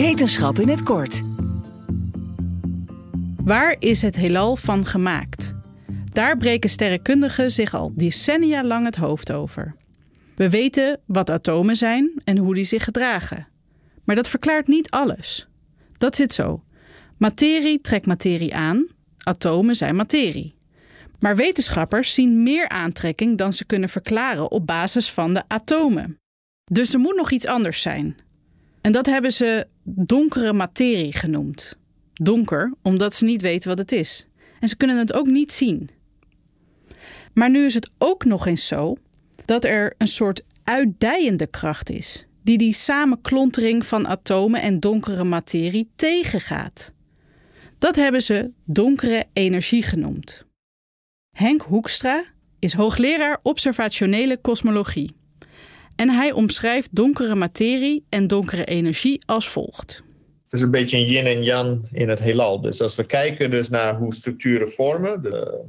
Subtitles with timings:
[0.00, 1.22] Wetenschap in het kort.
[3.44, 5.54] Waar is het heelal van gemaakt?
[6.12, 9.74] Daar breken sterrenkundigen zich al decennia lang het hoofd over.
[10.36, 13.48] We weten wat atomen zijn en hoe die zich gedragen.
[14.04, 15.48] Maar dat verklaart niet alles.
[15.98, 16.62] Dat zit zo.
[17.16, 18.86] Materie trekt materie aan,
[19.18, 20.54] atomen zijn materie.
[21.18, 26.18] Maar wetenschappers zien meer aantrekking dan ze kunnen verklaren op basis van de atomen.
[26.64, 28.16] Dus er moet nog iets anders zijn.
[28.80, 31.76] En dat hebben ze donkere materie genoemd.
[32.12, 34.26] Donker, omdat ze niet weten wat het is.
[34.60, 35.90] En ze kunnen het ook niet zien.
[37.34, 38.96] Maar nu is het ook nog eens zo
[39.44, 45.90] dat er een soort uitdijende kracht is, die die samenklontering van atomen en donkere materie
[45.96, 46.92] tegengaat.
[47.78, 50.44] Dat hebben ze donkere energie genoemd.
[51.36, 52.24] Henk Hoekstra
[52.58, 55.16] is hoogleraar observationele kosmologie.
[56.00, 60.02] En hij omschrijft donkere materie en donkere energie als volgt.
[60.42, 62.60] Het is een beetje een yin en yang in het heelal.
[62.60, 65.60] Dus als we kijken dus naar hoe structuren vormen, de,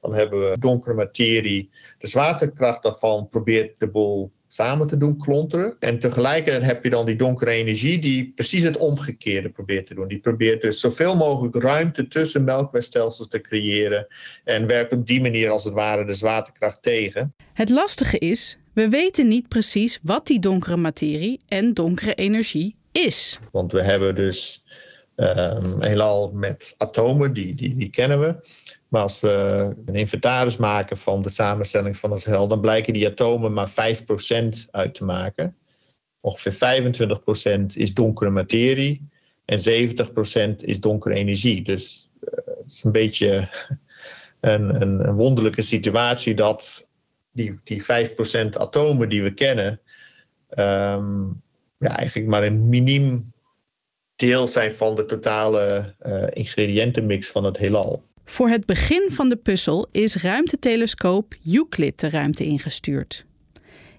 [0.00, 1.70] dan hebben we donkere materie.
[1.98, 5.76] De zwaartekracht daarvan probeert de boel samen te doen klonteren.
[5.78, 10.08] En tegelijkertijd heb je dan die donkere energie die precies het omgekeerde probeert te doen.
[10.08, 14.06] Die probeert dus zoveel mogelijk ruimte tussen melkwegstelsels te creëren
[14.44, 17.34] en werkt op die manier als het ware de zwaartekracht tegen.
[17.52, 23.38] Het lastige is, we weten niet precies wat die donkere materie en donkere energie is.
[23.52, 24.64] Want we hebben dus
[25.16, 28.36] um, heelal met atomen, die, die, die kennen we.
[28.88, 29.28] Maar als we
[29.86, 33.72] een inventaris maken van de samenstelling van het heelal, dan blijken die atomen maar 5%
[34.70, 35.56] uit te maken.
[36.20, 36.82] Ongeveer
[37.62, 39.08] 25% is donkere materie
[39.44, 39.58] en
[40.50, 41.62] 70% is donkere energie.
[41.62, 43.48] Dus uh, het is een beetje
[44.40, 46.85] een, een wonderlijke situatie dat
[47.36, 47.86] die, die 5%
[48.48, 49.80] atomen die we kennen,
[50.50, 51.42] um,
[51.78, 53.32] ja, eigenlijk maar een miniem
[54.16, 58.02] deel zijn van de totale uh, ingrediëntenmix van het heelal.
[58.24, 63.26] Voor het begin van de puzzel is ruimtetelescoop Euclid de ruimte ingestuurd.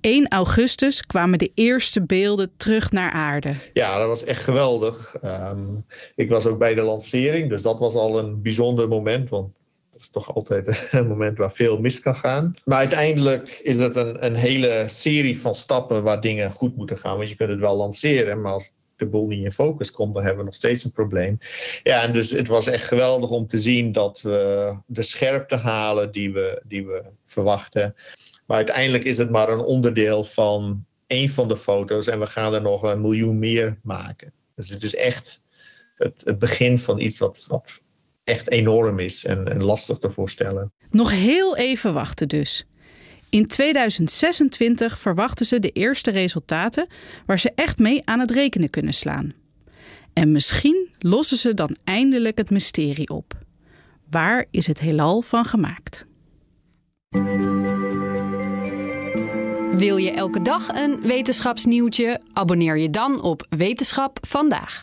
[0.00, 3.52] 1 augustus kwamen de eerste beelden terug naar aarde.
[3.72, 5.14] Ja, dat was echt geweldig.
[5.24, 9.28] Um, ik was ook bij de lancering, dus dat was al een bijzonder moment.
[9.28, 9.58] Want
[9.98, 12.54] dat is toch altijd een moment waar veel mis kan gaan.
[12.64, 17.16] Maar uiteindelijk is het een, een hele serie van stappen waar dingen goed moeten gaan.
[17.16, 20.22] Want je kunt het wel lanceren, maar als de boel niet in focus komt, dan
[20.22, 21.38] hebben we nog steeds een probleem.
[21.82, 26.10] Ja, en dus het was echt geweldig om te zien dat we de scherpte halen
[26.12, 27.94] die we, die we verwachten.
[28.46, 32.54] Maar uiteindelijk is het maar een onderdeel van één van de foto's en we gaan
[32.54, 34.32] er nog een miljoen meer maken.
[34.54, 35.42] Dus het is echt
[35.94, 37.80] het, het begin van iets wat, wat
[38.28, 40.72] echt enorm is en, en lastig te voorstellen.
[40.90, 42.66] Nog heel even wachten dus.
[43.30, 46.86] In 2026 verwachten ze de eerste resultaten
[47.26, 49.32] waar ze echt mee aan het rekenen kunnen slaan.
[50.12, 53.34] En misschien lossen ze dan eindelijk het mysterie op.
[54.10, 56.06] Waar is het heelal van gemaakt?
[59.78, 62.20] Wil je elke dag een wetenschapsnieuwtje?
[62.32, 64.82] Abonneer je dan op Wetenschap vandaag.